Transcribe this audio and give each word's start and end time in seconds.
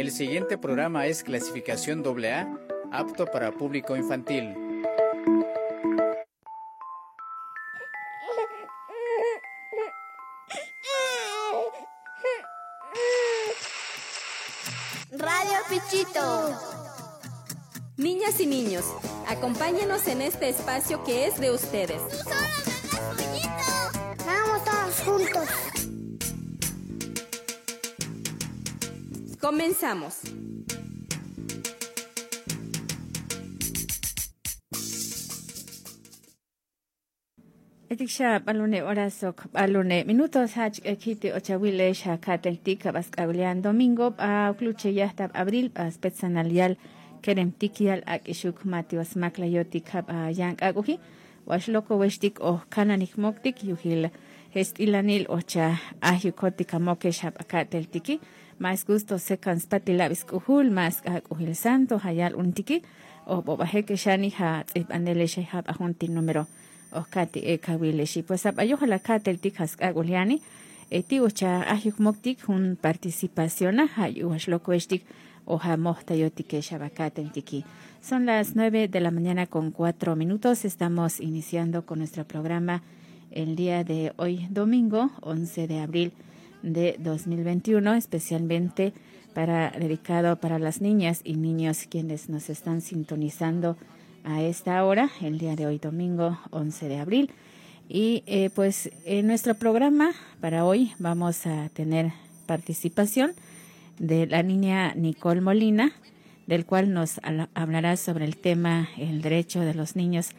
El 0.00 0.10
siguiente 0.12 0.56
programa 0.56 1.04
es 1.04 1.22
clasificación 1.22 2.02
AA, 2.02 2.48
apto 2.90 3.26
para 3.26 3.52
público 3.52 3.94
infantil. 3.94 4.54
Radio 15.12 15.58
Pichito. 15.68 16.58
Niñas 17.98 18.40
y 18.40 18.46
niños, 18.46 18.86
acompáñenos 19.28 20.08
en 20.08 20.22
este 20.22 20.48
espacio 20.48 21.04
que 21.04 21.26
es 21.26 21.38
de 21.38 21.50
ustedes. 21.50 22.00
Vamos 24.24 24.64
todos 24.64 25.00
juntos. 25.04 25.69
Comenzamos. 29.50 30.14
Etikxa 37.90 38.38
balune 38.46 38.84
orasok 38.86 39.50
balune 39.52 40.04
minutos 40.06 40.54
hach 40.54 40.78
ekiti 40.84 41.32
ochawile 41.32 41.90
shakateltik 41.94 42.86
baskawlian 42.94 43.62
domingo 43.62 44.14
a 44.18 44.54
kluche 44.54 44.94
yahta 44.94 45.28
abril 45.34 45.70
spetsanalial 45.90 46.76
kerem 47.22 47.50
tikial 47.50 48.06
ak 48.06 48.28
ishuk 48.28 48.64
matios 48.64 49.16
maklayotik 49.16 49.88
hab 49.88 50.06
yank 50.38 50.62
aguhi 50.62 51.00
washloko 51.46 51.98
weshtik 51.98 52.38
o 52.40 52.60
kananik 52.70 53.18
moktik 53.18 53.64
yuhil 53.64 54.10
hestilanil 54.54 55.26
ocha 55.28 55.76
ahyukotika 56.00 56.78
mokesh 56.78 57.22
hab 57.22 57.34
akateltiki. 57.40 58.20
Más 58.58 58.84
gusto 58.84 59.18
sekan 59.18 59.60
spatilabis 59.60 60.24
kuhul 60.24 60.70
más 60.70 61.02
akuhil 61.06 61.54
santo 61.54 61.98
hayal 61.98 62.34
untiki. 62.34 62.82
O 63.26 63.42
bobaheke 63.42 63.96
shani 63.96 64.30
ha 64.30 64.64
tsibanele 64.66 65.26
shehab 65.26 65.64
ahunti 65.68 66.08
número 66.08 66.46
okati 66.92 67.40
e 67.44 67.58
kawileshi. 67.58 68.22
Pues 68.22 68.46
apayoja 68.46 68.86
la 68.86 68.98
kate 68.98 69.30
el 69.30 69.38
tikas 69.38 69.76
agoliani 69.80 70.42
eti 70.90 71.20
ucha 71.20 71.62
ahyuk 71.62 71.98
moktik 71.98 72.48
hun 72.48 72.76
participación 72.82 73.88
hayu 73.96 74.32
ashloko 74.32 74.72
estik 74.72 75.04
oja 75.46 75.76
mohta 75.76 76.14
yotike 76.14 76.62
shabakate 76.62 77.30
tiki 77.32 77.64
son 78.02 78.26
las 78.26 78.56
nueve 78.56 78.88
de 78.88 79.00
la 79.00 79.10
mañana 79.10 79.46
con 79.46 79.70
cuatro 79.70 80.16
minutos. 80.16 80.64
Estamos 80.64 81.20
iniciando 81.20 81.86
con 81.86 81.98
nuestro 81.98 82.24
programa 82.24 82.82
el 83.30 83.56
día 83.56 83.84
de 83.84 84.12
hoy 84.16 84.46
domingo 84.50 85.10
11 85.22 85.66
de 85.66 85.80
abril 85.80 86.12
de 86.62 86.96
2021 86.98 87.94
especialmente 87.94 88.92
para 89.34 89.70
dedicado 89.70 90.36
para 90.36 90.58
las 90.58 90.80
niñas 90.80 91.20
y 91.24 91.34
niños 91.36 91.86
quienes 91.88 92.28
nos 92.28 92.50
están 92.50 92.80
sintonizando 92.80 93.76
a 94.24 94.42
esta 94.42 94.84
hora, 94.84 95.10
el 95.20 95.38
día 95.38 95.56
de 95.56 95.66
hoy 95.66 95.78
domingo 95.78 96.38
11 96.50 96.88
de 96.88 96.98
abril. 96.98 97.30
Y 97.88 98.22
eh, 98.26 98.50
pues 98.54 98.90
en 99.04 99.26
nuestro 99.26 99.54
programa 99.54 100.12
para 100.40 100.64
hoy 100.64 100.92
vamos 100.98 101.46
a 101.46 101.68
tener 101.70 102.12
participación 102.46 103.32
de 103.98 104.26
la 104.26 104.42
niña 104.42 104.94
Nicole 104.94 105.40
Molina, 105.40 105.92
del 106.46 106.66
cual 106.66 106.92
nos 106.92 107.20
hablará 107.54 107.96
sobre 107.96 108.24
el 108.24 108.36
tema 108.36 108.88
el 108.98 109.22
derecho 109.22 109.60
de 109.60 109.74
los 109.74 109.96
niños 109.96 110.30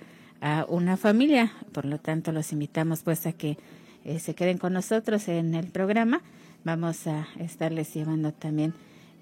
una 0.67 0.97
familia. 0.97 1.51
Por 1.71 1.85
lo 1.85 1.97
tanto, 1.99 2.31
los 2.31 2.51
invitamos 2.51 3.01
pues 3.03 3.25
a 3.25 3.31
que 3.33 3.57
eh, 4.05 4.19
se 4.19 4.33
queden 4.33 4.57
con 4.57 4.73
nosotros 4.73 5.27
en 5.27 5.53
el 5.55 5.67
programa. 5.67 6.21
Vamos 6.63 7.07
a 7.07 7.27
estarles 7.39 7.93
llevando 7.93 8.31
también 8.31 8.73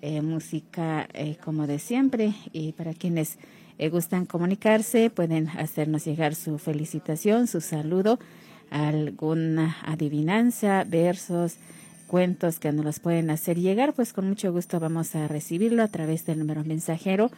eh, 0.01 0.21
música 0.21 1.07
como 1.43 1.67
de 1.67 1.79
siempre 1.79 2.33
y 2.53 2.71
para 2.71 2.93
quienes 2.93 3.37
eh, 3.79 3.87
gustan 3.87 4.25
comunicarse, 4.25 5.09
pueden 5.09 5.47
hacernos 5.47 6.03
llegar 6.03 6.35
su 6.35 6.57
felicitación, 6.57 7.47
su 7.47 7.61
saludo, 7.61 8.19
alguna 8.69 9.77
adivinanza, 9.85 10.83
versos, 10.85 11.55
cuentos 12.07 12.59
que 12.59 12.73
nos 12.73 12.83
los 12.83 12.99
pueden 12.99 13.29
hacer 13.29 13.57
llegar, 13.57 13.93
pues 13.93 14.11
con 14.11 14.27
mucho 14.27 14.51
gusto 14.51 14.81
vamos 14.81 15.15
a 15.15 15.29
recibirlo 15.29 15.81
a 15.81 15.87
través 15.87 16.25
del 16.25 16.39
número 16.39 16.65
mensajero 16.65 17.31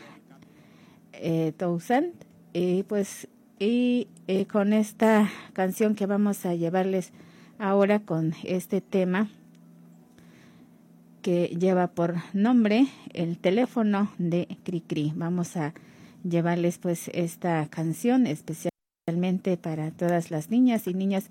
eh, 1.14 1.52
Toussaint. 1.58 2.14
Y 2.54 2.84
pues 2.84 3.28
y 3.58 4.08
eh, 4.28 4.46
con 4.46 4.72
esta 4.72 5.32
canción 5.54 5.96
que 5.96 6.06
vamos 6.06 6.46
a 6.46 6.54
llevarles 6.54 7.12
ahora 7.60 8.00
con 8.00 8.34
este 8.44 8.82
tema 8.82 9.30
que 11.22 11.48
lleva 11.48 11.88
por 11.88 12.16
nombre 12.34 12.88
el 13.14 13.38
teléfono 13.38 14.12
de 14.18 14.58
Cricri. 14.64 15.12
Vamos 15.16 15.58
a 15.58 15.74
llevarles 16.24 16.78
pues 16.78 17.10
esta 17.14 17.68
canción 17.68 18.28
especialmente 18.28 19.58
para 19.58 19.92
todas 19.92 20.32
las 20.32 20.50
niñas 20.50 20.88
y 20.88 20.94
niñas 20.94 21.30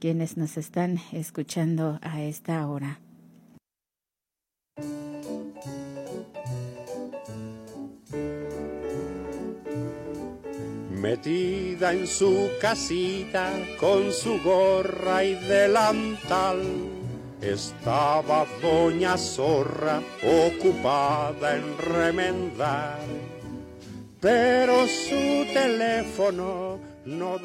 quienes 0.00 0.36
nos 0.36 0.56
están 0.56 0.98
escuchando 1.12 1.98
a 2.02 2.22
esta 2.22 2.66
hora. 2.66 2.98
Metida 11.06 11.92
en 11.92 12.04
su 12.04 12.50
casita 12.60 13.52
con 13.78 14.12
su 14.12 14.42
gorra 14.42 15.22
y 15.22 15.34
delantal, 15.34 16.60
estaba 17.40 18.44
doña 18.60 19.16
Zorra 19.16 20.02
ocupada 20.24 21.54
en 21.54 21.78
remendar, 21.78 22.98
pero 24.20 24.88
su 24.88 25.46
teléfono 25.54 26.80
no. 27.04 27.38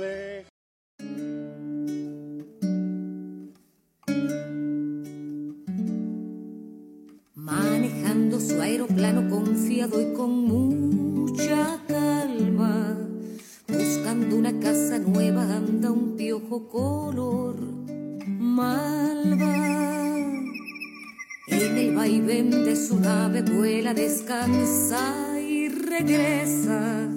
De 22.51 22.75
su 22.75 22.99
nave 22.99 23.43
vuela, 23.43 23.93
descansa 23.93 25.39
y 25.39 25.69
regresa. 25.69 27.09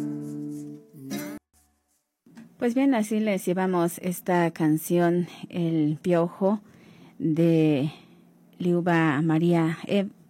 Pues 2.56 2.74
bien, 2.74 2.94
así 2.94 3.18
les 3.18 3.44
llevamos 3.44 3.98
esta 3.98 4.50
canción, 4.52 5.26
El 5.48 5.98
Piojo, 6.00 6.60
de 7.18 7.90
Liuba 8.58 9.20
María 9.22 9.78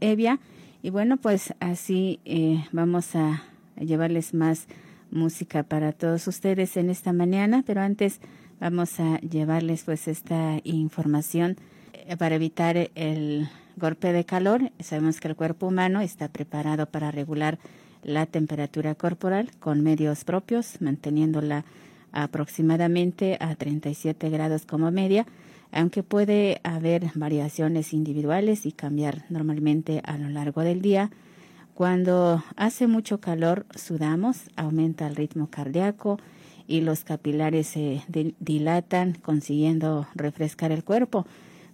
Evia. 0.00 0.40
Y 0.82 0.88
bueno, 0.90 1.18
pues 1.18 1.54
así 1.60 2.20
eh, 2.24 2.64
vamos 2.72 3.14
a 3.14 3.44
llevarles 3.78 4.32
más 4.32 4.66
música 5.10 5.64
para 5.64 5.92
todos 5.92 6.26
ustedes 6.26 6.78
en 6.78 6.88
esta 6.88 7.12
mañana, 7.12 7.62
pero 7.66 7.82
antes 7.82 8.20
vamos 8.58 8.98
a 9.00 9.18
llevarles 9.18 9.84
pues 9.84 10.08
esta 10.08 10.60
información 10.64 11.56
eh, 11.92 12.16
para 12.16 12.36
evitar 12.36 12.90
el 12.94 13.48
golpe 13.76 14.12
de 14.12 14.24
calor. 14.24 14.72
Sabemos 14.80 15.20
que 15.20 15.28
el 15.28 15.36
cuerpo 15.36 15.66
humano 15.66 16.00
está 16.00 16.28
preparado 16.28 16.86
para 16.86 17.10
regular 17.10 17.58
la 18.02 18.26
temperatura 18.26 18.94
corporal 18.94 19.50
con 19.60 19.82
medios 19.82 20.24
propios, 20.24 20.80
manteniéndola 20.80 21.64
aproximadamente 22.12 23.38
a 23.40 23.54
37 23.54 24.30
grados 24.30 24.66
como 24.66 24.90
media 24.90 25.26
aunque 25.74 26.04
puede 26.04 26.60
haber 26.62 27.10
variaciones 27.16 27.92
individuales 27.92 28.64
y 28.64 28.72
cambiar 28.72 29.24
normalmente 29.28 30.00
a 30.04 30.16
lo 30.16 30.28
largo 30.28 30.62
del 30.62 30.80
día. 30.80 31.10
Cuando 31.74 32.44
hace 32.54 32.86
mucho 32.86 33.18
calor, 33.18 33.66
sudamos, 33.74 34.42
aumenta 34.54 35.08
el 35.08 35.16
ritmo 35.16 35.48
cardíaco 35.50 36.20
y 36.68 36.82
los 36.82 37.02
capilares 37.02 37.66
se 37.66 38.02
dilatan, 38.38 39.14
consiguiendo 39.14 40.06
refrescar 40.14 40.70
el 40.70 40.84
cuerpo. 40.84 41.26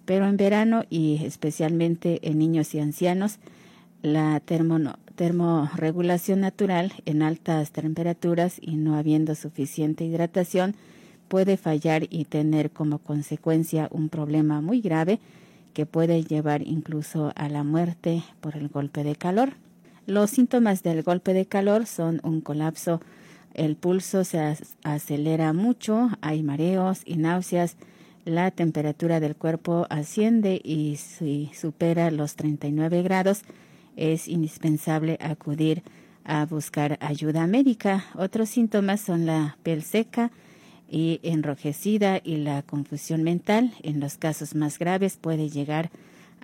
Pero 0.05 0.25
en 0.27 0.37
verano 0.37 0.83
y 0.89 1.23
especialmente 1.25 2.19
en 2.27 2.39
niños 2.39 2.73
y 2.73 2.79
ancianos, 2.79 3.39
la 4.01 4.41
termorregulación 4.41 6.39
natural 6.39 6.91
en 7.05 7.21
altas 7.21 7.71
temperaturas 7.71 8.57
y 8.59 8.75
no 8.75 8.95
habiendo 8.95 9.35
suficiente 9.35 10.03
hidratación 10.05 10.75
puede 11.27 11.55
fallar 11.55 12.07
y 12.09 12.25
tener 12.25 12.71
como 12.71 12.97
consecuencia 12.97 13.87
un 13.91 14.09
problema 14.09 14.59
muy 14.59 14.81
grave 14.81 15.19
que 15.73 15.85
puede 15.85 16.23
llevar 16.23 16.61
incluso 16.67 17.31
a 17.35 17.47
la 17.47 17.63
muerte 17.63 18.23
por 18.41 18.57
el 18.57 18.67
golpe 18.67 19.03
de 19.03 19.15
calor. 19.15 19.53
Los 20.07 20.31
síntomas 20.31 20.83
del 20.83 21.03
golpe 21.03 21.33
de 21.33 21.45
calor 21.45 21.85
son 21.85 22.19
un 22.23 22.41
colapso, 22.41 23.01
el 23.53 23.75
pulso 23.75 24.23
se 24.23 24.57
acelera 24.83 25.53
mucho, 25.53 26.09
hay 26.21 26.43
mareos 26.43 27.01
y 27.05 27.17
náuseas, 27.17 27.77
la 28.25 28.51
temperatura 28.51 29.19
del 29.19 29.35
cuerpo 29.35 29.87
asciende 29.89 30.61
y 30.63 30.97
si 30.97 31.51
supera 31.53 32.11
los 32.11 32.35
39 32.35 33.01
grados 33.03 33.41
es 33.95 34.27
indispensable 34.27 35.17
acudir 35.21 35.83
a 36.23 36.45
buscar 36.45 36.97
ayuda 37.01 37.47
médica. 37.47 38.05
Otros 38.15 38.49
síntomas 38.49 39.01
son 39.01 39.25
la 39.25 39.57
piel 39.63 39.83
seca 39.83 40.31
y 40.89 41.19
enrojecida 41.23 42.21
y 42.23 42.37
la 42.37 42.61
confusión 42.61 43.23
mental. 43.23 43.73
En 43.81 43.99
los 43.99 44.17
casos 44.17 44.55
más 44.55 44.77
graves 44.77 45.17
puede 45.17 45.49
llegar 45.49 45.89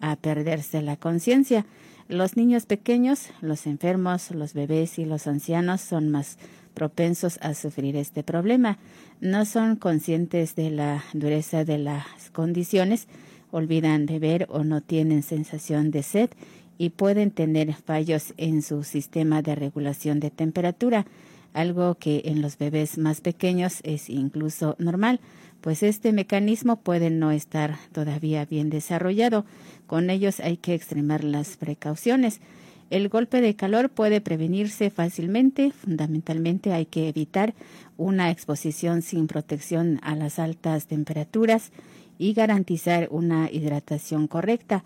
a 0.01 0.15
perderse 0.15 0.81
la 0.81 0.97
conciencia. 0.97 1.65
Los 2.07 2.37
niños 2.37 2.65
pequeños, 2.65 3.29
los 3.41 3.67
enfermos, 3.67 4.31
los 4.31 4.53
bebés 4.53 4.97
y 4.97 5.05
los 5.05 5.27
ancianos 5.27 5.81
son 5.81 6.09
más 6.09 6.37
propensos 6.77 7.39
a 7.41 7.55
sufrir 7.55 7.95
este 7.95 8.21
problema. 8.21 8.77
No 9.19 9.45
son 9.45 9.77
conscientes 9.77 10.53
de 10.53 10.69
la 10.69 11.03
dureza 11.13 11.65
de 11.65 11.79
las 11.79 12.05
condiciones, 12.31 13.07
olvidan 13.49 14.05
beber 14.05 14.45
o 14.51 14.63
no 14.63 14.81
tienen 14.81 15.23
sensación 15.23 15.89
de 15.89 16.03
sed 16.03 16.29
y 16.77 16.91
pueden 16.91 17.31
tener 17.31 17.73
fallos 17.73 18.35
en 18.37 18.61
su 18.61 18.83
sistema 18.83 19.41
de 19.41 19.55
regulación 19.55 20.19
de 20.19 20.29
temperatura, 20.29 21.07
algo 21.53 21.95
que 21.95 22.21
en 22.25 22.43
los 22.43 22.59
bebés 22.59 22.99
más 22.99 23.21
pequeños 23.21 23.79
es 23.81 24.07
incluso 24.07 24.75
normal, 24.77 25.19
pues 25.61 25.81
este 25.81 26.13
mecanismo 26.13 26.75
puede 26.75 27.09
no 27.09 27.31
estar 27.31 27.77
todavía 27.91 28.45
bien 28.45 28.69
desarrollado. 28.69 29.45
Con 29.87 30.11
ellos 30.11 30.39
hay 30.39 30.57
que 30.57 30.75
extremar 30.75 31.23
las 31.23 31.57
precauciones. 31.57 32.39
El 32.89 33.09
golpe 33.09 33.41
de 33.41 33.55
calor 33.55 33.89
puede 33.89 34.21
prevenirse 34.21 34.89
fácilmente. 34.89 35.71
Fundamentalmente 35.71 36.71
hay 36.71 36.85
que 36.85 37.09
evitar 37.09 37.53
una 37.97 38.31
exposición 38.31 39.01
sin 39.01 39.27
protección 39.27 39.99
a 40.03 40.15
las 40.15 40.39
altas 40.39 40.87
temperaturas 40.87 41.71
y 42.17 42.33
garantizar 42.33 43.09
una 43.11 43.51
hidratación 43.51 44.27
correcta. 44.27 44.85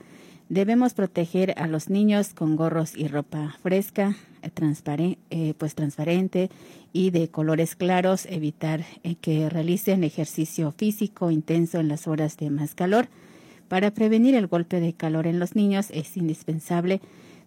Debemos 0.50 0.94
proteger 0.94 1.54
a 1.58 1.68
los 1.68 1.90
niños 1.90 2.34
con 2.34 2.56
gorros 2.56 2.98
y 2.98 3.08
ropa 3.08 3.56
fresca, 3.62 4.18
eh, 4.42 5.18
eh, 5.30 5.54
pues 5.58 5.76
transparente 5.76 6.50
y 6.92 7.12
de 7.12 7.30
colores 7.30 7.76
claros, 7.76 8.26
evitar 8.26 8.84
eh, 9.04 9.16
que 9.16 9.48
realicen 9.50 10.04
ejercicio 10.04 10.72
físico 10.72 11.32
intenso 11.32 11.80
en 11.80 11.88
las 11.88 12.08
horas 12.08 12.36
de 12.36 12.50
más 12.50 12.76
calor. 12.76 13.08
Para 13.70 13.92
prevenir 13.92 14.36
el 14.36 14.48
golpe 14.48 14.82
de 14.82 14.92
calor 14.92 15.28
en 15.28 15.40
los 15.40 15.56
niños 15.56 15.90
es 15.92 16.18
indispensable 16.18 17.00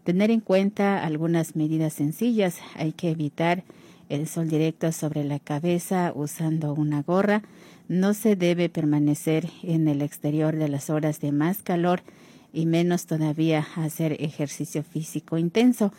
tener 0.04 0.30
en 0.30 0.40
cuenta 0.40 1.02
algunas 1.02 1.56
medidas 1.56 1.94
sencillas. 1.94 2.58
Hay 2.76 2.92
que 2.92 3.10
evitar 3.10 3.64
el 4.08 4.28
sol 4.28 4.48
directo 4.48 4.92
sobre 4.92 5.24
la 5.24 5.38
cabeza 5.38 6.12
usando 6.14 6.74
una 6.74 7.02
gorra. 7.02 7.42
No 7.88 8.14
se 8.14 8.36
debe 8.36 8.68
permanecer 8.68 9.48
en 9.62 9.88
el 9.88 10.02
exterior 10.02 10.56
de 10.56 10.68
las 10.68 10.90
horas 10.90 11.20
de 11.20 11.32
más 11.32 11.62
calor 11.62 12.02
y 12.52 12.66
menos 12.66 13.06
todavía 13.06 13.66
hacer 13.76 14.16
ejercicio 14.22 14.82
físico 14.82 15.38
intenso. 15.38 15.92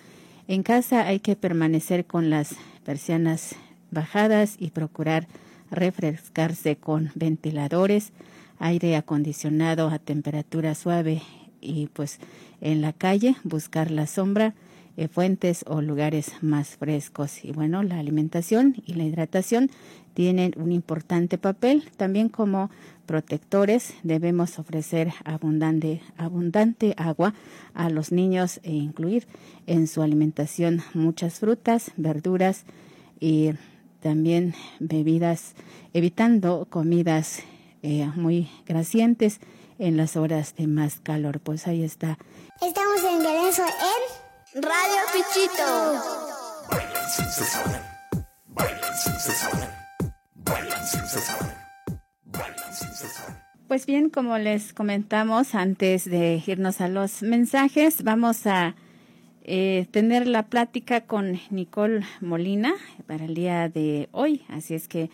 En 0.48 0.64
casa 0.64 1.08
hay 1.08 1.20
que 1.20 1.36
permanecer 1.36 2.06
con 2.06 2.30
las 2.30 2.56
persianas 2.86 3.56
bajadas 3.92 4.56
y 4.60 4.70
procurar 4.70 5.28
refrescarse 5.72 6.76
con 6.76 7.12
ventiladores, 7.16 8.12
aire 8.60 8.96
acondicionado 8.96 9.90
a 9.90 9.98
temperatura 9.98 10.76
suave 10.76 11.22
y 11.66 11.88
pues 11.88 12.20
en 12.62 12.82
la 12.82 12.94
calle 12.94 13.36
buscar 13.44 13.92
la 13.92 14.08
sombra, 14.08 14.54
eh, 14.98 15.10
fuentes 15.10 15.66
o 15.68 15.82
lugares 15.82 16.32
más 16.42 16.78
frescos. 16.78 17.44
Y 17.44 17.52
bueno, 17.52 17.84
la 17.84 18.00
alimentación 18.00 18.76
y 18.86 18.94
la 18.94 19.04
hidratación 19.04 19.70
tienen 20.14 20.54
un 20.56 20.72
importante 20.72 21.38
papel. 21.38 21.84
También 21.98 22.30
como 22.30 22.70
protectores 23.06 23.94
debemos 24.04 24.58
ofrecer 24.58 25.12
abundante, 25.26 26.02
abundante 26.16 26.94
agua 26.98 27.34
a 27.74 27.90
los 27.90 28.14
niños 28.14 28.62
e 28.64 28.72
incluir 28.72 29.28
en 29.68 29.88
su 29.88 30.02
alimentación 30.02 30.82
muchas 30.94 31.40
frutas, 31.40 31.92
verduras 31.98 32.64
y 33.20 33.52
también 34.00 34.54
bebidas, 34.80 35.56
evitando 35.94 36.68
comidas 36.70 37.42
eh, 37.84 38.10
muy 38.16 38.48
grasientes 38.66 39.42
en 39.80 39.98
las 39.98 40.16
horas 40.16 40.56
de 40.56 40.68
más 40.68 41.00
calor. 41.00 41.40
Pues 41.40 41.68
ahí 41.68 41.84
está. 41.84 42.18
Estamos 42.62 43.04
en 43.04 43.24
Galenzo 43.24 43.64
en 43.64 44.62
Radio 44.62 45.02
Pichito. 45.14 46.26
Pues 53.68 53.86
bien, 53.86 54.10
como 54.10 54.38
les 54.38 54.74
comentamos 54.74 55.56
antes 55.56 56.06
de 56.06 56.42
irnos 56.46 56.82
a 56.82 56.88
los 56.88 57.24
mensajes, 57.24 58.04
vamos 58.04 58.46
a 58.48 58.76
eh, 59.44 59.88
tener 59.92 60.28
la 60.28 60.44
plática 60.44 61.02
con 61.02 61.40
Nicole 61.50 62.06
Molina 62.22 62.74
para 63.08 63.26
el 63.26 63.36
día 63.36 63.68
de 63.68 64.08
hoy. 64.12 64.44
Así 64.50 64.76
es 64.76 64.88
que 64.88 65.10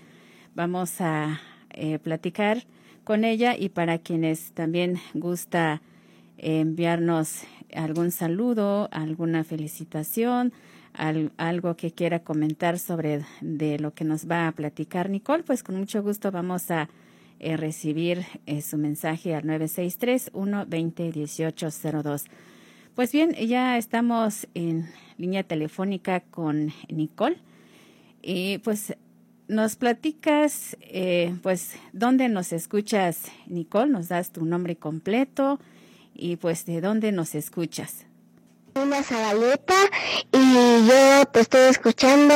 vamos 0.53 1.01
a 1.01 1.41
eh, 1.71 1.97
platicar 1.99 2.65
con 3.03 3.23
ella 3.23 3.55
y 3.57 3.69
para 3.69 3.99
quienes 3.99 4.51
también 4.51 4.99
gusta 5.13 5.81
enviarnos 6.37 7.43
algún 7.73 8.11
saludo, 8.11 8.89
alguna 8.91 9.43
felicitación, 9.43 10.53
algo 10.93 11.75
que 11.75 11.91
quiera 11.91 12.19
comentar 12.19 12.77
sobre 12.79 13.25
de 13.39 13.79
lo 13.79 13.93
que 13.93 14.03
nos 14.03 14.29
va 14.29 14.47
a 14.47 14.51
platicar 14.51 15.09
Nicole, 15.09 15.43
pues 15.43 15.63
con 15.63 15.77
mucho 15.77 16.03
gusto 16.03 16.31
vamos 16.31 16.69
a 16.71 16.89
eh, 17.39 17.55
recibir 17.57 18.23
eh, 18.45 18.61
su 18.61 18.77
mensaje 18.77 19.33
al 19.33 19.45
963-120-1802. 19.45 22.25
Pues 22.93 23.13
bien, 23.13 23.31
ya 23.33 23.77
estamos 23.77 24.47
en 24.53 24.89
línea 25.17 25.43
telefónica 25.43 26.19
con 26.19 26.73
Nicole 26.89 27.37
y 28.21 28.57
pues 28.59 28.95
nos 29.51 29.75
platicas, 29.75 30.77
eh, 30.79 31.35
pues, 31.43 31.73
dónde 31.91 32.29
nos 32.29 32.53
escuchas, 32.53 33.23
Nicole, 33.47 33.91
nos 33.91 34.07
das 34.07 34.31
tu 34.31 34.45
nombre 34.45 34.77
completo 34.77 35.59
y 36.15 36.37
pues 36.37 36.65
de 36.65 36.79
dónde 36.79 37.11
nos 37.11 37.35
escuchas. 37.35 38.05
Una 38.75 39.03
Zabaleta 39.03 39.75
y 40.31 40.87
yo 40.87 41.25
te 41.25 41.41
estoy 41.41 41.69
escuchando 41.69 42.33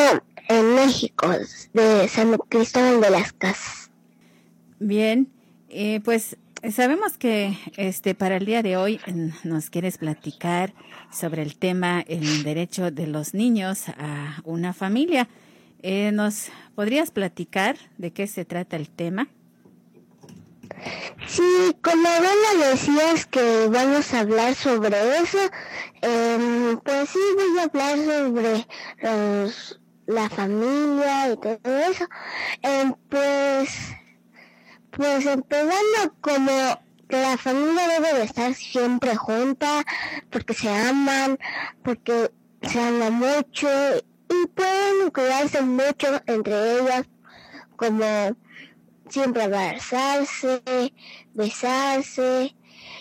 en 0.50 0.76
México, 0.76 1.30
de 1.74 2.08
San 2.10 2.38
Cristóbal 2.50 3.00
de 3.00 3.10
las 3.10 3.32
Casas. 3.32 3.90
Bien, 4.80 5.30
eh, 5.70 6.02
pues 6.04 6.36
sabemos 6.70 7.18
que 7.18 7.58
este 7.78 8.14
para 8.14 8.36
el 8.36 8.46
día 8.46 8.62
de 8.62 8.76
hoy 8.76 9.00
nos 9.46 9.70
quieres 9.70 9.98
platicar 10.00 10.74
sobre 11.14 11.44
el 11.44 11.56
tema 11.56 12.04
el 12.10 12.44
derecho 12.44 12.92
de 12.92 13.08
los 13.08 13.34
niños 13.34 13.88
a 13.98 14.42
una 14.44 14.74
familia. 14.74 15.30
Eh, 15.82 16.12
¿Nos 16.12 16.50
podrías 16.76 17.12
platicar 17.12 17.78
de 17.98 18.12
qué 18.12 18.28
se 18.28 18.46
trata 18.46 18.76
el 18.76 18.90
tema? 18.90 19.28
Sí, 21.28 21.76
como 21.82 22.08
bueno 22.08 22.70
decías 22.72 23.26
que 23.26 23.68
vamos 23.70 24.14
a 24.14 24.20
hablar 24.20 24.56
sobre 24.56 25.18
eso, 25.20 25.40
em, 26.02 26.78
pues 26.78 27.10
sí 27.10 27.20
voy 27.36 27.60
a 27.60 27.64
hablar 27.64 27.98
sobre 27.98 28.68
la 30.08 30.30
familia 30.30 31.32
y 31.32 31.38
todo 31.38 31.78
eso. 31.90 32.06
Em, 32.62 32.94
pues, 33.10 33.70
pues 34.92 35.26
empezando 35.26 36.16
como 36.22 36.52
que 37.10 37.22
la 37.22 37.38
familia 37.38 37.88
debe 37.88 38.14
de 38.14 38.24
estar 38.24 38.54
siempre 38.54 39.16
junta, 39.16 39.84
porque 40.30 40.54
se 40.54 40.70
aman, 40.70 41.38
porque 41.84 42.32
se 42.62 42.80
aman 42.80 43.14
mucho 43.14 43.68
y 44.44 44.48
pueden 44.48 45.12
cuidarse 45.12 45.62
mucho 45.62 46.08
entre 46.26 46.80
ellas, 46.80 47.06
como 47.76 48.06
siempre 49.10 49.44
abrazarse, 49.44 50.62
besarse, 51.34 52.56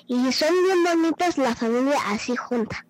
y 0.06 0.32
son 0.32 0.54
bien 0.64 0.84
bonitas 0.84 1.38
la 1.38 1.54
familia 1.54 1.96
así 2.06 2.36
junta. 2.36 2.86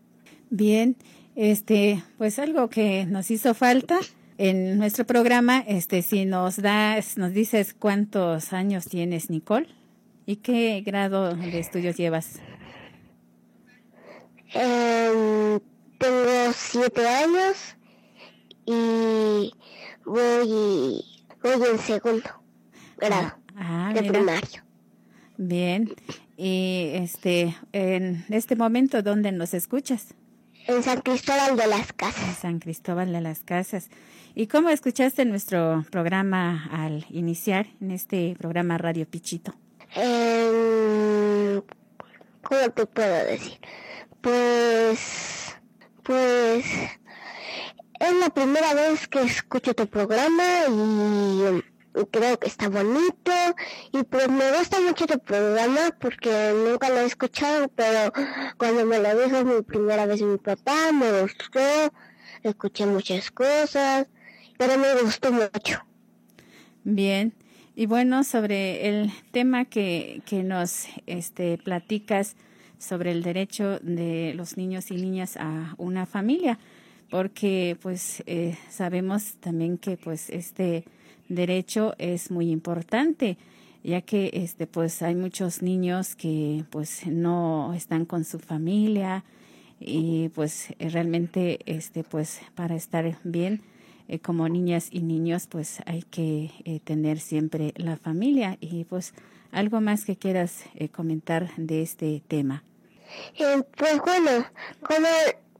Bien, 0.50 0.96
este, 1.36 2.02
pues 2.18 2.38
algo 2.38 2.68
que 2.68 3.06
nos 3.06 3.30
hizo 3.30 3.54
falta 3.54 3.98
en 4.38 4.78
nuestro 4.78 5.06
programa, 5.06 5.60
este, 5.66 6.02
si 6.02 6.24
nos 6.24 6.60
das, 6.60 7.16
nos 7.18 7.32
dices 7.32 7.74
cuántos 7.74 8.52
años 8.52 8.86
tienes, 8.86 9.30
Nicole, 9.30 9.68
y 10.26 10.36
qué 10.36 10.82
grado 10.84 11.34
de 11.34 11.58
estudios 11.58 11.96
llevas. 11.96 12.40
Em, 14.52 15.60
tengo 15.98 16.52
siete 16.54 17.06
años 17.08 17.76
y 18.66 19.52
voy, 20.04 21.04
voy 21.42 21.68
en 21.70 21.78
segundo. 21.78 22.30
grado 22.98 23.32
Ah, 23.56 23.92
de 23.94 24.00
mira. 24.02 24.12
primario. 24.12 24.62
Bien. 25.36 25.94
Y 26.36 26.90
este, 26.94 27.56
en 27.72 28.24
este 28.30 28.56
momento, 28.56 29.02
¿dónde 29.02 29.30
nos 29.32 29.54
escuchas? 29.54 30.14
En 30.66 30.82
San 30.82 31.00
Cristóbal 31.02 31.56
de 31.56 31.66
las 31.66 31.90
En 31.90 31.96
Casas. 31.96 32.38
San 32.38 32.58
Cristóbal 32.58 33.12
de 33.12 33.20
las 33.20 33.40
Casas. 33.44 33.88
¿Y 34.34 34.46
cómo 34.48 34.70
escuchaste 34.70 35.24
nuestro 35.24 35.84
programa 35.90 36.68
al 36.72 37.06
iniciar 37.10 37.66
en 37.80 37.92
este 37.92 38.34
programa 38.38 38.78
Radio 38.78 39.06
Pichito? 39.06 39.54
Em, 39.94 41.62
¿Cómo 42.42 42.70
te 42.74 42.86
puedo 42.86 43.24
decir? 43.26 43.58
Pues, 44.20 45.54
pues, 46.02 46.64
es 48.00 48.14
la 48.14 48.30
primera 48.30 48.74
vez 48.74 49.08
que 49.08 49.22
escucho 49.22 49.74
tu 49.74 49.86
programa 49.86 50.44
y, 50.68 51.62
creo 52.10 52.38
que 52.40 52.48
está 52.48 52.68
bonito 52.68 53.32
y 53.92 54.02
pues 54.02 54.28
me 54.28 54.50
gusta 54.58 54.80
mucho 54.80 55.06
tu 55.06 55.18
programa 55.20 55.96
porque 56.00 56.52
nunca 56.68 56.88
lo 56.88 56.98
he 56.98 57.04
escuchado, 57.04 57.68
pero 57.68 58.12
cuando 58.58 58.84
me 58.84 58.98
lo 58.98 59.24
dijo 59.24 59.44
mi 59.44 59.62
primera 59.62 60.04
vez 60.06 60.20
mi 60.22 60.38
papá 60.38 60.90
me 60.92 61.22
gustó, 61.22 61.60
escuché 62.42 62.86
muchas 62.86 63.30
cosas, 63.30 64.08
pero 64.58 64.76
me 64.76 65.02
gustó 65.02 65.30
mucho. 65.30 65.84
Bien. 66.82 67.32
Y 67.76 67.86
bueno, 67.86 68.22
sobre 68.22 68.88
el 68.88 69.12
tema 69.32 69.64
que, 69.64 70.22
que 70.26 70.42
nos 70.42 70.86
este, 71.06 71.58
platicas 71.58 72.36
sobre 72.78 73.10
el 73.10 73.22
derecho 73.22 73.78
de 73.80 74.32
los 74.34 74.56
niños 74.56 74.90
y 74.90 74.96
niñas 74.96 75.36
a 75.36 75.74
una 75.78 76.06
familia, 76.06 76.58
porque 77.14 77.78
pues 77.80 78.24
eh, 78.26 78.58
sabemos 78.68 79.36
también 79.38 79.78
que 79.78 79.96
pues 79.96 80.30
este 80.30 80.82
derecho 81.28 81.94
es 81.98 82.32
muy 82.32 82.50
importante, 82.50 83.38
ya 83.84 84.00
que 84.00 84.30
este 84.32 84.66
pues 84.66 85.00
hay 85.00 85.14
muchos 85.14 85.62
niños 85.62 86.16
que 86.16 86.64
pues 86.70 87.06
no 87.06 87.72
están 87.72 88.04
con 88.04 88.24
su 88.24 88.40
familia 88.40 89.22
y 89.78 90.30
pues 90.30 90.70
eh, 90.80 90.88
realmente 90.88 91.60
este 91.66 92.02
pues 92.02 92.40
para 92.56 92.74
estar 92.74 93.16
bien 93.22 93.62
eh, 94.08 94.18
como 94.18 94.48
niñas 94.48 94.88
y 94.90 95.00
niños, 95.00 95.46
pues 95.46 95.82
hay 95.86 96.02
que 96.02 96.50
eh, 96.64 96.80
tener 96.80 97.20
siempre 97.20 97.72
la 97.76 97.96
familia. 97.96 98.58
Y 98.60 98.84
pues 98.84 99.14
algo 99.52 99.80
más 99.80 100.04
que 100.04 100.16
quieras 100.16 100.64
eh, 100.74 100.88
comentar 100.88 101.54
de 101.56 101.82
este 101.82 102.22
tema. 102.26 102.64
Pues 103.38 104.00
bueno, 104.04 104.46
como, 104.82 105.08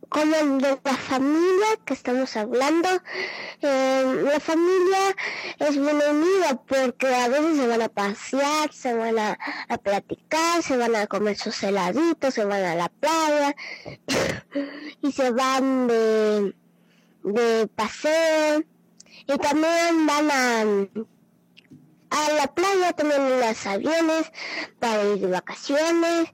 como 0.09 0.59
de 0.59 0.79
la 0.85 0.97
familia 0.97 1.67
que 1.85 1.95
estamos 1.95 2.37
hablando, 2.37 2.89
eh, 3.61 4.23
la 4.25 4.41
familia 4.41 5.17
es 5.59 5.77
bien 5.77 5.97
unida 5.97 6.61
porque 6.67 7.15
a 7.15 7.29
veces 7.29 7.57
se 7.57 7.67
van 7.67 7.83
a 7.83 7.89
pasear, 7.89 8.73
se 8.73 8.95
van 8.95 9.19
a, 9.19 9.39
a 9.69 9.79
platicar, 9.79 10.63
se 10.63 10.77
van 10.77 10.97
a 10.97 11.07
comer 11.07 11.37
sus 11.37 11.63
heladitos, 11.63 12.35
se 12.35 12.45
van 12.45 12.65
a 12.65 12.75
la 12.75 12.89
playa 12.89 13.55
y 15.03 15.13
se 15.13 15.31
van 15.31 15.87
de, 15.87 16.55
de 17.23 17.67
paseo. 17.69 18.63
Y 19.27 19.39
también 19.39 20.07
van 20.07 20.31
a, 20.31 20.65
a 22.14 22.33
la 22.33 22.47
playa 22.54 22.94
en 22.97 23.40
los 23.40 23.66
aviones 23.66 24.33
para 24.78 25.02
ir 25.04 25.21
de 25.21 25.26
vacaciones 25.26 26.28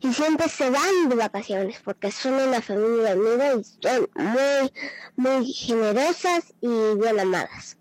y 0.00 0.12
siempre 0.12 0.48
se 0.48 0.70
van 0.70 1.08
de 1.08 1.16
vacaciones 1.16 1.80
porque 1.84 2.10
son 2.10 2.34
una 2.34 2.60
familia 2.60 3.16
unida 3.16 3.54
y 3.54 3.64
son 3.64 4.08
muy 4.14 4.72
muy 5.16 5.52
generosas 5.52 6.54
y 6.60 6.68
bien 6.68 7.20
amadas. 7.20 7.76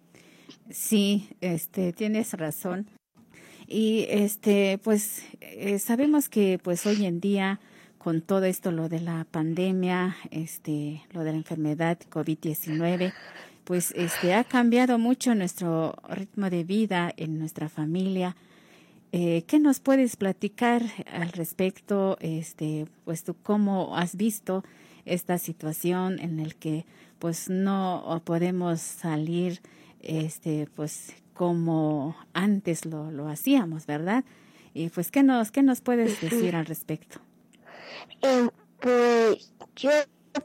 Sí, 0.70 1.30
este, 1.42 1.94
tienes 1.94 2.34
razón. 2.34 2.90
Y 3.68 4.06
este, 4.10 4.80
pues 4.84 5.24
eh, 5.42 5.80
sabemos 5.80 6.30
que 6.30 6.60
pues 6.62 6.86
hoy 6.86 7.06
en 7.06 7.20
día 7.20 7.60
con 7.98 8.22
todo 8.22 8.44
esto 8.44 8.72
lo 8.72 8.90
de 8.90 9.00
la 9.00 9.26
pandemia, 9.30 10.18
este, 10.30 11.04
lo 11.12 11.24
de 11.24 11.32
la 11.32 11.38
enfermedad 11.38 11.98
COVID-19, 12.10 13.14
pues 13.64 13.92
este 13.96 14.34
ha 14.34 14.44
cambiado 14.44 14.98
mucho 14.98 15.36
nuestro 15.36 15.96
ritmo 16.10 16.50
de 16.50 16.64
vida 16.64 17.14
en 17.18 17.40
nuestra 17.40 17.70
familia. 17.70 18.36
Eh, 19.12 19.44
¿Qué 19.48 19.60
nos 19.60 19.80
puedes 19.80 20.16
platicar 20.16 20.82
al 21.12 21.32
respecto? 21.32 22.18
Este, 22.20 22.88
pues 23.06 23.24
tú 23.24 23.36
cómo 23.42 23.96
has 23.96 24.16
visto 24.16 24.64
esta 25.06 25.38
situación 25.38 26.20
en 26.20 26.40
el 26.40 26.56
que 26.56 26.86
pues 27.20 27.50
no 27.50 28.22
podemos 28.26 28.82
salir, 28.82 29.62
este, 30.02 30.68
pues 30.76 31.14
como 31.34 32.16
antes 32.34 32.86
lo, 32.86 33.12
lo 33.12 33.28
hacíamos, 33.30 33.86
¿verdad? 33.86 34.24
Y 34.74 34.90
pues 34.90 35.12
qué 35.12 35.24
nos 35.24 35.52
qué 35.52 35.64
nos 35.64 35.82
puedes 35.82 36.20
decir 36.22 36.56
al 36.56 36.66
respecto. 36.66 37.20
Eh, 38.22 38.50
pues 38.80 39.54
yo 39.76 39.92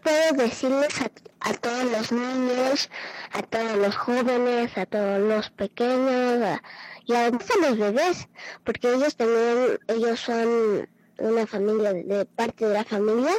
puedo 0.02 0.32
decirles 0.44 1.00
a, 1.00 1.10
a 1.40 1.52
todos 1.54 1.84
los 1.90 2.12
niños, 2.12 2.90
a 3.32 3.42
todos 3.42 3.76
los 3.78 3.96
jóvenes, 3.96 4.76
a 4.76 4.86
todos 4.86 5.20
los 5.20 5.50
pequeños 5.50 6.42
a- 6.42 6.62
y 7.06 7.14
además 7.14 7.46
a 7.50 7.68
los 7.68 7.78
bebés, 7.78 8.28
porque 8.64 8.92
ellos 8.92 9.16
también, 9.16 9.78
ellos 9.88 10.20
son 10.20 10.88
una 11.18 11.46
familia, 11.46 11.92
de 11.92 12.24
parte 12.26 12.66
de 12.66 12.74
la 12.74 12.84
familia. 12.84 13.32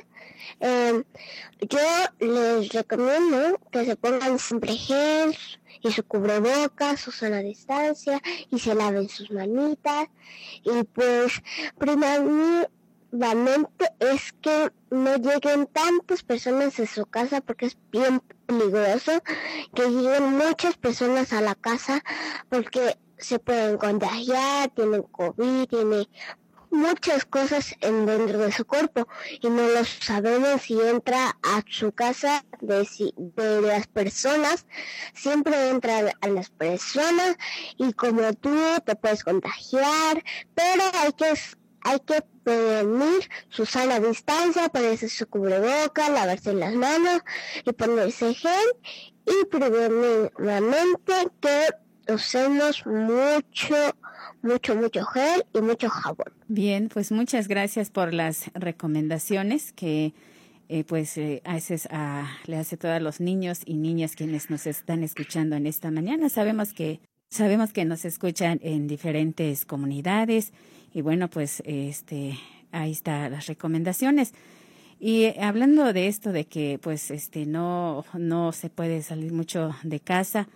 Eh, 0.60 1.04
yo 1.62 1.80
les 2.20 2.70
recomiendo 2.70 3.60
que 3.72 3.86
se 3.86 3.96
pongan 3.96 4.40
siempre 4.40 4.74
gel 4.74 5.38
y 5.82 5.92
su 5.92 6.04
cubrebocas, 6.04 7.00
su 7.00 7.12
sana 7.12 7.40
distancia 7.40 8.22
y 8.50 8.60
se 8.60 8.74
laven 8.76 9.08
sus 9.08 9.30
manitas. 9.32 10.08
Y 10.64 10.84
pues, 10.84 11.42
es 13.12 14.34
que 14.42 14.72
no 14.92 15.16
lleguen 15.18 15.68
tantas 15.68 16.24
personas 16.24 16.80
a 16.80 16.86
su 16.86 17.06
casa 17.06 17.42
porque 17.42 17.68
es 17.68 17.78
bien 17.92 18.22
peligroso 18.46 19.22
que 19.74 19.90
lleguen 19.90 20.38
muchas 20.38 20.78
personas 20.78 21.34
a 21.34 21.42
la 21.42 21.56
casa 21.56 22.04
porque 22.50 22.98
se 23.18 23.40
pueden 23.40 23.78
contagiar, 23.78 24.70
tienen 24.70 25.04
COVID, 25.04 25.68
tienen 25.68 26.08
muchas 26.72 27.26
cosas 27.26 27.74
en 27.82 28.06
dentro 28.06 28.38
de 28.38 28.52
su 28.52 28.64
cuerpo 28.66 29.08
y 29.42 29.50
no 29.50 29.68
lo 29.68 29.84
sabemos 29.84 30.62
si 30.62 30.80
entra 30.80 31.36
a 31.42 31.64
su 31.68 31.92
casa 31.92 32.46
de, 32.62 32.86
si- 32.86 33.14
de 33.18 33.62
las 33.62 33.88
personas 33.88 34.68
siempre 35.14 35.70
entra 35.70 36.14
a 36.22 36.28
las 36.28 36.50
personas 36.52 37.38
y 37.78 37.94
como 37.94 38.34
tú 38.34 38.56
te 38.86 38.96
puedes 38.96 39.24
contagiar 39.24 40.24
pero 40.54 40.84
hay 41.02 41.12
que 41.14 41.34
hay 41.82 42.00
que 42.00 42.24
prevenir 42.44 43.30
su 43.50 43.66
sana 43.66 44.00
distancia, 44.00 44.70
ponerse 44.70 45.10
su 45.10 45.28
cubreboca, 45.28 46.10
lavarse 46.10 46.54
las 46.54 46.74
manos 46.74 47.22
y 47.66 47.72
ponerse 47.74 48.34
gel 48.34 48.70
y 49.26 49.46
prevenir 49.46 50.32
nuevamente 50.38 51.14
que 51.42 52.14
usemos 52.14 52.86
mucho, 52.86 53.76
mucho, 54.42 54.76
mucho 54.76 55.06
gel 55.06 55.46
y 55.54 55.62
mucho 55.62 55.90
jabón. 55.90 56.34
Bien, 56.48 56.90
pues 56.90 57.12
muchas 57.12 57.48
gracias 57.48 57.90
por 57.90 58.14
las 58.14 58.52
recomendaciones 58.54 59.72
que 59.74 60.14
eh, 60.68 60.84
pues 60.84 61.18
eh, 61.18 61.42
haces 61.46 61.88
a, 61.92 62.28
le 62.46 62.58
hace 62.58 62.76
a 62.76 62.80
todos 62.80 63.02
los 63.02 63.20
niños 63.20 63.62
y 63.66 63.78
niñas 63.78 64.16
quienes 64.16 64.50
nos 64.50 64.68
están 64.68 65.04
escuchando 65.04 65.56
en 65.56 65.66
esta 65.66 65.92
mañana. 65.92 66.30
Sabemos 66.30 66.74
que 66.74 67.00
sabemos 67.30 67.74
que 67.74 67.86
nos 67.86 68.06
escuchan 68.06 68.60
en 68.64 68.88
diferentes 68.88 69.66
comunidades 69.66 70.54
y 70.94 71.02
bueno, 71.02 71.30
pues 71.30 71.62
este 71.66 72.38
ahí 72.72 72.92
están 72.92 73.32
las 73.32 73.48
recomendaciones. 73.48 74.34
Y 75.00 75.24
eh, 75.24 75.38
hablando 75.42 75.94
de 75.94 76.08
esto 76.08 76.32
de 76.32 76.46
que 76.46 76.78
pues 76.82 77.10
este 77.10 77.46
no 77.46 78.04
no 78.14 78.52
se 78.52 78.70
puede 78.70 79.02
salir 79.02 79.32
mucho 79.32 79.74
de 79.84 80.00
casa 80.00 80.48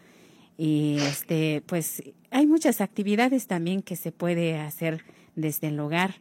y 0.58 0.98
este 1.00 1.64
pues 1.66 2.04
hay 2.30 2.46
muchas 2.46 2.82
actividades 2.82 3.48
también 3.48 3.82
que 3.82 3.96
se 3.96 4.12
puede 4.12 4.58
hacer 4.58 5.04
desde 5.36 5.68
el 5.68 5.80
hogar 5.80 6.16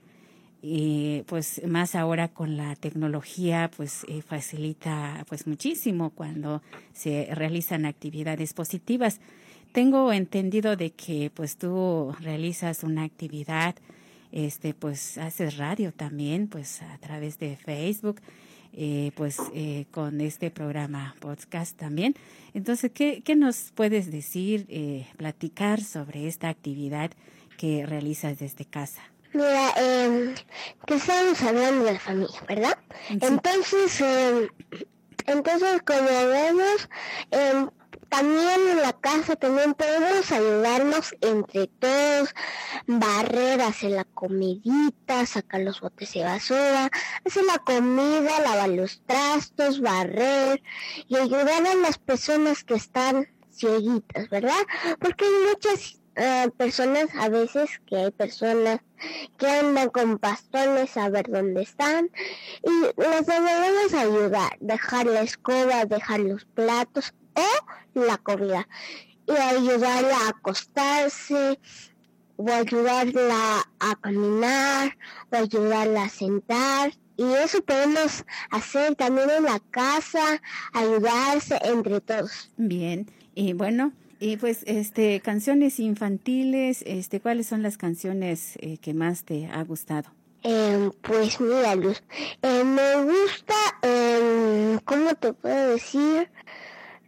y 0.62 1.24
pues 1.26 1.60
más 1.66 1.96
ahora 1.96 2.28
con 2.28 2.56
la 2.56 2.76
tecnología 2.76 3.68
pues 3.76 4.04
eh, 4.06 4.22
facilita 4.22 5.26
pues 5.28 5.48
muchísimo 5.48 6.10
cuando 6.10 6.62
se 6.92 7.28
realizan 7.32 7.84
actividades 7.84 8.54
positivas. 8.54 9.20
Tengo 9.72 10.12
entendido 10.12 10.76
de 10.76 10.90
que 10.90 11.32
pues 11.34 11.56
tú 11.56 12.14
realizas 12.20 12.84
una 12.84 13.02
actividad 13.02 13.74
este 14.32 14.74
pues 14.74 15.18
haces 15.18 15.56
radio 15.56 15.92
también 15.92 16.48
pues 16.48 16.82
a 16.82 16.98
través 16.98 17.38
de 17.38 17.56
Facebook 17.56 18.20
eh, 18.72 19.12
pues 19.14 19.38
eh, 19.54 19.84
con 19.90 20.20
este 20.20 20.50
programa 20.50 21.14
podcast 21.20 21.76
también 21.76 22.14
entonces 22.54 22.90
qué, 22.92 23.22
qué 23.22 23.36
nos 23.36 23.70
puedes 23.74 24.10
decir 24.10 24.66
eh, 24.68 25.06
platicar 25.16 25.82
sobre 25.82 26.26
esta 26.26 26.48
actividad 26.48 27.10
que 27.58 27.86
realizas 27.86 28.38
desde 28.38 28.64
casa 28.64 29.02
Mira, 29.34 29.72
eh, 29.76 30.34
que 30.86 30.94
estamos 30.94 31.42
hablando 31.42 31.84
de 31.84 31.94
la 31.94 31.98
familia, 31.98 32.40
¿verdad? 32.46 32.78
Sí. 33.08 33.18
Entonces, 33.22 34.00
eh, 34.02 34.48
entonces 35.26 35.82
como 35.82 36.06
vemos, 36.06 36.88
eh, 37.30 37.66
también 38.12 38.68
en 38.68 38.82
la 38.82 38.92
casa 38.92 39.36
también 39.36 39.72
podemos 39.72 40.30
ayudarnos 40.30 41.16
entre 41.22 41.66
todos, 41.66 42.34
barrer, 42.86 43.62
hacer 43.62 43.92
la 43.92 44.04
comidita, 44.04 45.24
sacar 45.24 45.62
los 45.62 45.80
botes 45.80 46.12
de 46.12 46.22
basura, 46.22 46.90
hacer 47.24 47.44
la 47.44 47.58
comida, 47.60 48.38
lavar 48.40 48.68
los 48.68 49.00
trastos, 49.06 49.80
barrer 49.80 50.62
y 51.08 51.16
ayudar 51.16 51.66
a 51.66 51.74
las 51.74 51.96
personas 51.96 52.64
que 52.64 52.74
están 52.74 53.28
cieguitas, 53.50 54.28
¿verdad? 54.28 54.60
Porque 55.00 55.24
hay 55.24 55.48
muchas 55.48 55.98
eh, 56.16 56.50
personas, 56.58 57.08
a 57.18 57.30
veces 57.30 57.70
que 57.86 57.96
hay 57.96 58.10
personas 58.10 58.80
que 59.38 59.46
andan 59.48 59.88
con 59.88 60.18
bastones 60.18 60.98
a 60.98 61.08
ver 61.08 61.30
dónde 61.30 61.62
están 61.62 62.10
y 62.62 63.00
les 63.00 63.26
debemos 63.26 63.94
ayudar, 63.94 64.58
dejar 64.60 65.06
la 65.06 65.22
escoba, 65.22 65.86
dejar 65.86 66.20
los 66.20 66.44
platos 66.44 67.14
o 67.34 68.00
la 68.06 68.18
comida 68.18 68.68
y 69.26 69.32
ayudarla 69.32 70.16
a 70.16 70.28
acostarse 70.30 71.58
o 72.36 72.50
ayudarla 72.50 73.68
a 73.80 73.96
caminar 73.96 74.96
o 75.30 75.36
ayudarla 75.36 76.04
a 76.04 76.08
sentar 76.08 76.92
y 77.16 77.24
eso 77.34 77.62
podemos 77.62 78.24
hacer 78.50 78.94
también 78.96 79.30
en 79.30 79.44
la 79.44 79.60
casa, 79.70 80.40
ayudarse 80.72 81.58
entre 81.62 82.00
todos. 82.00 82.50
Bien, 82.56 83.06
y 83.34 83.52
bueno, 83.52 83.92
y 84.18 84.36
pues 84.38 84.62
este 84.66 85.20
canciones 85.20 85.78
infantiles, 85.78 86.82
este 86.86 87.20
¿cuáles 87.20 87.46
son 87.46 87.62
las 87.62 87.76
canciones 87.76 88.56
eh, 88.60 88.78
que 88.78 88.94
más 88.94 89.24
te 89.24 89.46
ha 89.46 89.62
gustado? 89.62 90.10
Eh, 90.44 90.90
pues 91.02 91.40
mira, 91.40 91.76
Luz, 91.76 92.02
eh, 92.42 92.64
me 92.64 93.04
gusta, 93.04 93.54
eh, 93.82 94.78
¿cómo 94.84 95.14
te 95.14 95.32
puedo 95.32 95.70
decir? 95.74 96.28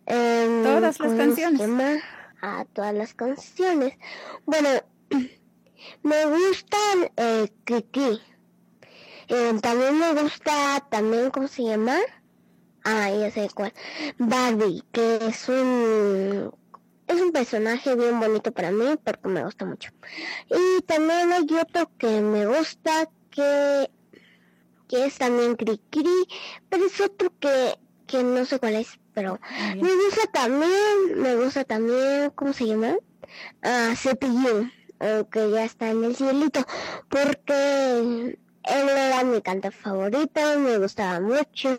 Todas 0.06 0.82
las 0.82 0.99
canciones. 0.99 2.02
A 2.42 2.64
todas 2.73 2.94
las 2.94 3.14
canciones. 3.14 3.96
Bueno, 4.44 4.68
me 6.02 6.26
gustan 6.26 7.11
eh, 7.16 7.49
Kiki. 7.64 8.20
Eh, 9.28 9.58
también 9.62 9.99
me 9.99 10.12
gusta, 10.12 10.87
también, 10.90 11.30
¿cómo 11.30 11.49
se 11.49 11.64
llama? 11.64 11.96
Ah, 12.84 13.11
ya 13.11 13.30
sé 13.30 13.49
cuál. 13.54 13.73
Barbie, 14.18 14.82
que 14.92 15.16
es 15.26 15.49
un 15.49 16.52
es 17.06 17.20
un 17.20 17.32
personaje 17.32 17.94
bien 17.96 18.20
bonito 18.20 18.52
para 18.52 18.70
mí 18.70 18.96
porque 19.02 19.28
me 19.28 19.44
gusta 19.44 19.64
mucho. 19.64 19.90
Y 20.50 20.82
también 20.82 21.32
hay 21.32 21.46
otro 21.61 21.90
que 21.96 22.20
me 22.20 22.46
gusta 22.46 23.08
que 23.30 23.90
que 24.87 25.06
es 25.06 25.16
también 25.16 25.56
Cricri, 25.56 26.26
pero 26.68 26.84
es 26.84 27.00
otro 27.00 27.32
que 27.40 27.78
que 28.06 28.23
no 28.23 28.44
sé 28.44 28.58
cuál 28.58 28.75
es, 28.75 28.99
pero 29.14 29.40
me 29.76 29.94
gusta 29.94 30.26
también, 30.33 31.16
me 31.16 31.37
gusta 31.37 31.64
también, 31.64 32.30
¿cómo 32.35 32.52
se 32.52 32.66
llama? 32.66 32.97
Ah, 33.62 33.94
Cepillín, 33.97 34.73
que 35.30 35.50
ya 35.50 35.64
está 35.64 35.90
en 35.90 36.04
el 36.04 36.16
cielito, 36.16 36.61
porque 37.09 38.38
él 38.64 38.88
era 38.88 39.25
mi 39.25 39.42
canto 39.42 39.71
favorito, 39.71 40.40
me 40.59 40.78
gustaba 40.78 41.21
mucho, 41.21 41.76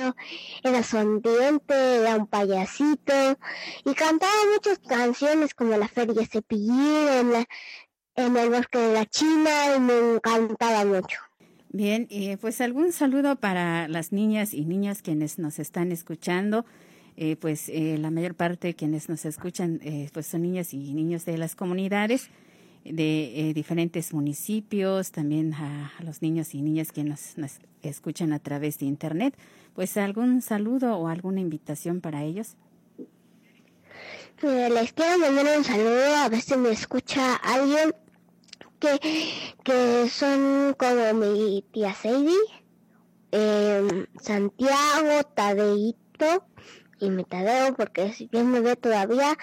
era 0.63 0.83
sonriente, 0.83 1.73
era 1.73 2.15
un 2.15 2.27
payasito 2.27 3.37
y 3.85 3.93
cantaba 3.93 4.33
muchas 4.53 4.79
canciones 4.79 5.53
como 5.53 5.77
la 5.77 5.87
Feria 5.87 6.25
Cepillín, 6.25 7.07
en, 7.09 7.31
la, 7.31 7.45
en 8.15 8.37
el 8.37 8.49
bosque 8.49 8.77
de 8.77 8.93
la 8.93 9.05
China 9.05 9.75
y 9.75 9.79
me 9.79 10.15
encantaba 10.15 10.85
mucho. 10.85 11.19
Bien, 11.69 12.07
y 12.09 12.37
pues 12.37 12.61
algún 12.61 12.93
saludo 12.93 13.35
para 13.35 13.87
las 13.89 14.13
niñas 14.13 14.53
y 14.53 14.63
niños 14.63 15.01
quienes 15.01 15.39
nos 15.39 15.59
están 15.59 15.91
escuchando. 15.91 16.65
Eh, 17.17 17.37
pues 17.37 17.69
eh, 17.69 17.97
la 17.97 18.11
mayor 18.11 18.35
parte 18.35 18.67
de 18.67 18.73
quienes 18.73 19.07
nos 19.07 19.23
escuchan 19.23 19.79
eh, 19.83 20.09
pues 20.13 20.27
son 20.27 20.41
niñas 20.41 20.73
y 20.73 20.93
niños 20.93 21.23
de 21.23 21.37
las 21.37 21.55
comunidades 21.55 22.29
de 22.83 23.51
diferentes 23.55 24.13
municipios, 24.13 25.11
también 25.11 25.55
a, 25.55 25.91
los 26.03 26.21
niños 26.21 26.53
y 26.53 26.61
niñas 26.61 26.91
que 26.91 27.03
nos, 27.03 27.35
escuchan 27.81 28.31
a 28.31 28.39
través 28.39 28.77
de 28.77 28.85
internet. 28.85 29.35
Pues 29.73 29.97
algún 29.97 30.41
saludo 30.43 30.95
o 30.97 31.07
alguna 31.07 31.39
invitación 31.39 31.99
para 31.99 32.23
ellos. 32.23 32.57
Les 34.41 34.93
quiero 34.93 35.17
mandar 35.17 35.57
un 35.57 35.63
saludo, 35.63 36.15
a 36.15 36.29
ver 36.29 36.41
si 36.41 36.57
me 36.57 36.69
escucha 36.69 37.35
alguien 37.35 37.95
que, 38.79 38.99
que 39.63 40.09
son 40.09 40.75
como 40.77 41.13
mi 41.13 41.63
tía 41.71 41.93
Sadie, 41.93 42.35
eh, 43.31 44.05
Santiago, 44.21 45.23
Tadeito 45.33 46.45
y 46.99 47.09
mi 47.09 47.23
Tadeo, 47.23 47.75
porque 47.75 48.13
bien 48.31 48.51
me 48.51 48.61
ve 48.61 48.75
todavía, 48.75 49.37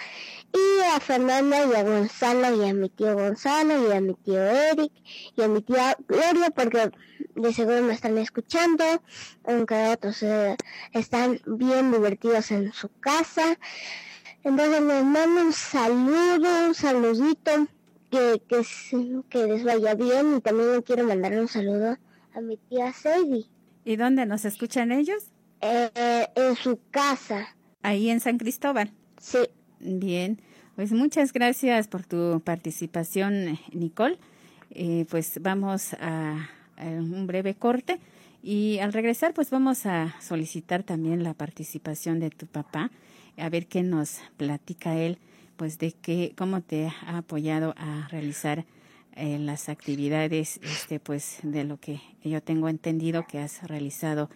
y 0.51 0.81
a 0.95 0.99
Fernanda 0.99 1.65
y 1.65 1.73
a 1.73 1.83
Gonzalo 1.83 2.55
y 2.55 2.69
a 2.69 2.73
mi 2.73 2.89
tío 2.89 3.13
Gonzalo 3.15 3.87
y 3.87 3.91
a 3.91 4.01
mi 4.01 4.15
tío 4.15 4.43
Eric 4.43 4.91
y 5.35 5.41
a 5.41 5.47
mi 5.47 5.61
tía 5.61 5.95
Gloria, 6.07 6.49
porque 6.49 6.91
de 7.35 7.53
seguro 7.53 7.81
me 7.81 7.93
están 7.93 8.17
escuchando, 8.17 8.83
aunque 9.45 9.75
otros 9.89 10.21
eh, 10.23 10.55
están 10.91 11.39
bien 11.45 11.91
divertidos 11.91 12.51
en 12.51 12.73
su 12.73 12.89
casa. 12.99 13.57
Entonces 14.43 14.81
les 14.81 15.03
mando 15.03 15.41
un 15.41 15.53
saludo, 15.53 16.67
un 16.67 16.75
saludito 16.75 17.67
que, 18.11 18.41
que, 18.47 18.63
que 19.29 19.47
les 19.47 19.63
vaya 19.63 19.95
bien 19.95 20.37
y 20.37 20.41
también 20.41 20.81
quiero 20.81 21.05
mandar 21.05 21.33
un 21.33 21.47
saludo 21.47 21.97
a 22.33 22.41
mi 22.41 22.57
tía 22.57 22.91
Sadie. 22.91 23.45
¿Y 23.85 23.95
dónde 23.95 24.25
nos 24.25 24.45
escuchan 24.45 24.91
ellos? 24.91 25.32
Eh, 25.65 26.27
en 26.35 26.55
su 26.57 26.77
casa. 26.91 27.55
Ahí 27.81 28.09
en 28.09 28.19
San 28.19 28.37
Cristóbal. 28.37 28.91
Sí. 29.17 29.37
Bien, 29.79 30.41
pues 30.75 30.91
muchas 30.91 31.31
gracias 31.31 31.87
por 31.87 32.03
tu 32.03 32.41
participación, 32.43 33.57
Nicole. 33.71 34.17
Eh, 34.71 35.05
pues 35.09 35.39
vamos 35.41 35.93
a, 36.01 36.49
a, 36.75 36.85
un 36.85 37.27
breve 37.27 37.55
corte 37.55 37.99
y 38.41 38.79
al 38.79 38.91
regresar 38.91 39.33
pues 39.33 39.51
vamos 39.51 39.85
a 39.85 40.15
solicitar 40.19 40.83
también 40.83 41.23
la 41.23 41.33
participación 41.33 42.19
de 42.19 42.29
tu 42.29 42.45
papá, 42.47 42.91
a 43.37 43.49
ver 43.49 43.67
qué 43.67 43.83
nos 43.83 44.19
platica 44.35 44.97
él 44.97 45.17
pues 45.55 45.77
de 45.77 45.91
que 45.91 46.33
cómo 46.35 46.61
te 46.61 46.87
ha 46.87 47.17
apoyado 47.19 47.73
a 47.77 48.07
realizar 48.09 48.65
eh, 49.15 49.37
las 49.39 49.69
actividades 49.69 50.59
este 50.63 50.99
pues 50.99 51.37
de 51.43 51.63
lo 51.63 51.79
que 51.79 52.01
yo 52.23 52.41
tengo 52.41 52.67
entendido 52.67 53.27
que 53.27 53.39
has 53.39 53.63
realizado 53.63 54.29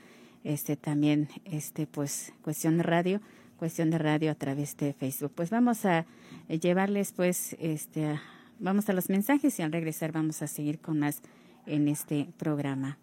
este 0.43 0.75
también 0.75 1.29
este 1.45 1.87
pues 1.87 2.33
cuestión 2.41 2.77
de 2.77 2.83
radio 2.83 3.21
cuestión 3.57 3.89
de 3.89 3.97
radio 3.97 4.31
a 4.31 4.35
través 4.35 4.77
de 4.77 4.93
Facebook 4.93 5.31
pues 5.35 5.49
vamos 5.49 5.85
a 5.85 6.05
llevarles 6.47 7.11
pues 7.11 7.55
este 7.59 8.19
vamos 8.59 8.89
a 8.89 8.93
los 8.93 9.09
mensajes 9.09 9.59
y 9.59 9.63
al 9.63 9.71
regresar 9.71 10.11
vamos 10.11 10.41
a 10.41 10.47
seguir 10.47 10.79
con 10.79 10.99
más 10.99 11.21
en 11.65 11.87
este 11.87 12.27
programa 12.37 12.97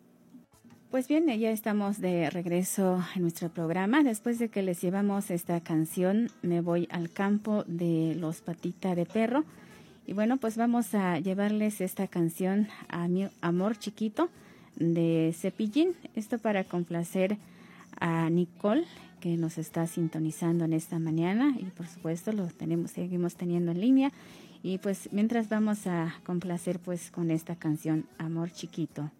pues 0.94 1.08
bien, 1.08 1.26
ya 1.26 1.50
estamos 1.50 2.00
de 2.00 2.30
regreso 2.30 3.02
en 3.16 3.22
nuestro 3.22 3.48
programa. 3.48 4.04
Después 4.04 4.38
de 4.38 4.48
que 4.48 4.62
les 4.62 4.80
llevamos 4.80 5.32
esta 5.32 5.60
canción, 5.60 6.30
me 6.42 6.60
voy 6.60 6.86
al 6.88 7.10
campo 7.10 7.64
de 7.66 8.14
los 8.14 8.42
patitas 8.42 8.94
de 8.94 9.04
perro. 9.04 9.44
Y 10.06 10.12
bueno, 10.12 10.36
pues 10.36 10.56
vamos 10.56 10.94
a 10.94 11.18
llevarles 11.18 11.80
esta 11.80 12.06
canción 12.06 12.68
a 12.88 13.08
mi 13.08 13.26
amor 13.40 13.76
chiquito 13.76 14.30
de 14.76 15.34
Cepillín. 15.36 15.94
Esto 16.14 16.38
para 16.38 16.64
complacer 16.64 17.36
a 18.00 18.28
Nicole 18.30 18.84
que 19.20 19.36
nos 19.36 19.58
está 19.58 19.86
sintonizando 19.86 20.64
en 20.64 20.72
esta 20.72 20.98
mañana 20.98 21.54
y 21.58 21.64
por 21.64 21.86
supuesto 21.86 22.32
lo 22.32 22.46
tenemos 22.48 22.90
seguimos 22.90 23.36
teniendo 23.36 23.72
en 23.72 23.80
línea 23.80 24.12
y 24.62 24.78
pues 24.78 25.08
mientras 25.12 25.48
vamos 25.48 25.86
a 25.86 26.14
complacer 26.24 26.78
pues 26.78 27.10
con 27.10 27.30
esta 27.30 27.56
canción 27.56 28.06
Amor 28.18 28.50
chiquito. 28.50 29.10